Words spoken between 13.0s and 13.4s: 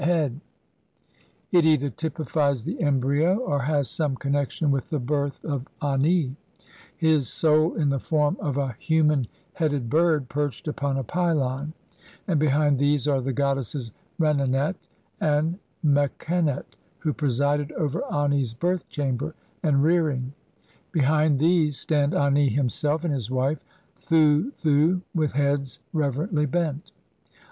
are the